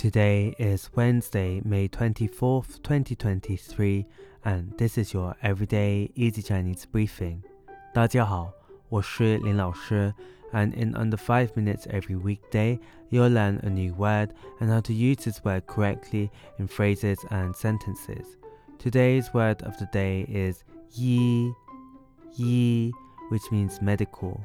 [0.00, 4.06] Today is Wednesday, May 24th, 2023,
[4.44, 7.42] and this is your everyday easy Chinese briefing.
[7.94, 8.52] 大家好，
[8.88, 10.14] 我是林老师,
[10.52, 12.78] and in under 5 minutes every weekday,
[13.10, 14.30] you'll learn a new word
[14.60, 18.36] and how to use this word correctly in phrases and sentences.
[18.78, 20.62] Today's word of the day is
[20.92, 21.52] yi,
[22.36, 22.92] yi,
[23.30, 24.40] which means medical.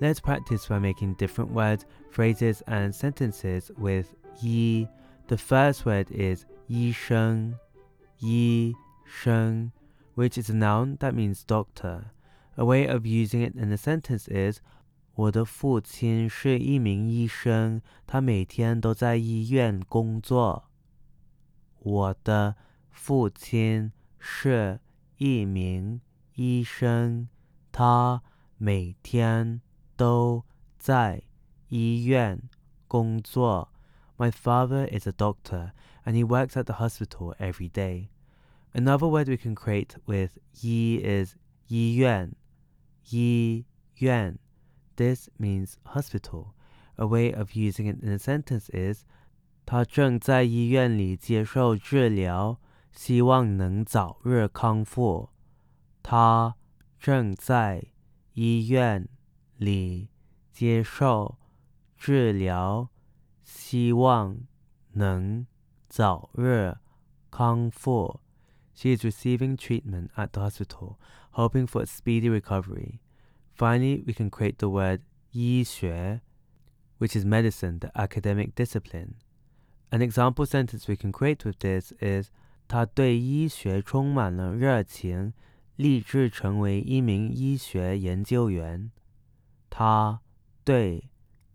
[0.00, 4.87] Let's practice by making different words, phrases, and sentences with yi.
[5.27, 7.55] The first word is 医生,
[8.19, 8.73] 医
[9.05, 9.71] 生,
[10.15, 12.11] which is a noun that means doctor.
[12.55, 14.61] A way of using it in a sentence is
[15.15, 20.65] 我的父亲是一名医生，他每天都在医院工作。
[21.79, 22.55] 我的
[22.89, 24.79] 父亲是
[25.17, 26.01] 一名
[26.35, 27.27] 医生，
[27.71, 28.21] 他
[28.57, 29.61] 每天
[29.95, 30.43] 都
[30.77, 31.23] 在
[31.69, 32.41] 医院
[32.87, 33.69] 工作。
[34.18, 35.72] My father is a doctor
[36.04, 38.10] and he works at the hospital every day.
[38.74, 41.36] Another word we can create with yi is
[41.68, 42.34] 医院,
[43.06, 43.64] 医
[43.96, 44.38] 院.
[44.96, 46.54] This means hospital.
[46.96, 49.04] A way of using it in a sentence is
[49.64, 52.60] 他正在医院里接受治疗，
[52.92, 55.30] 希望能早日康复。
[56.02, 56.56] 他
[56.98, 57.84] 正在
[58.34, 59.08] 医院
[59.56, 60.08] 里
[60.52, 61.38] 接受
[61.96, 62.90] 治疗，
[63.46, 64.38] 希望
[64.92, 65.46] 能
[65.88, 66.76] 早日
[67.30, 68.20] 康复。
[68.74, 70.96] She is receiving treatment at the hospital,
[71.32, 73.00] hoping for a speedy recovery.
[73.54, 76.20] Finally, we can create the word 医学,
[76.98, 79.14] which is medicine, the academic discipline.
[79.90, 82.30] An example sentence we can create with this is
[82.66, 85.34] 他对医学充满了热情，
[85.76, 88.90] 立志成为一名医学研究员。
[89.68, 90.22] 他
[90.64, 91.10] 对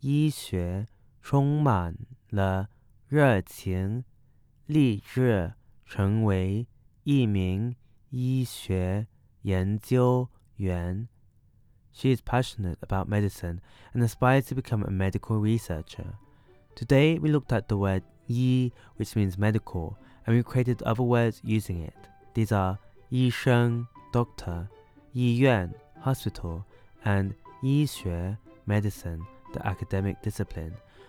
[0.00, 0.88] 医学
[1.26, 1.96] 充满
[2.30, 2.68] 了
[3.08, 4.04] 热情，
[4.66, 5.52] 立志
[5.84, 6.66] 成为
[7.04, 7.74] 一名
[8.10, 9.06] 医学
[9.42, 11.08] 研究员。
[11.92, 13.58] She is passionate about medicine
[13.92, 16.14] and aspires to become a medical researcher.
[16.74, 21.40] Today we looked at the word yi, which means medical, and we created other words
[21.42, 21.92] using it.
[22.32, 22.78] These are
[23.10, 24.68] 医生 doctor,
[25.12, 26.62] 医院 hospital,
[27.04, 29.20] and 医学 medicine,
[29.52, 30.72] the academic discipline.